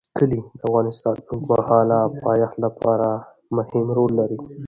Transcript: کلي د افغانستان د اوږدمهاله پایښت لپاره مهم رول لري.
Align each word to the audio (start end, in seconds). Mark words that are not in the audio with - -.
کلي 0.17 0.41
د 0.57 0.59
افغانستان 0.67 1.13
د 1.19 1.23
اوږدمهاله 1.31 1.99
پایښت 2.23 2.55
لپاره 2.65 3.09
مهم 3.55 3.85
رول 3.97 4.11
لري. 4.19 4.39